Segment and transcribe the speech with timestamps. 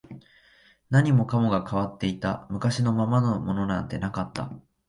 [0.89, 4.51] 何もかもが変わっていた、昔のままのものなんてなかった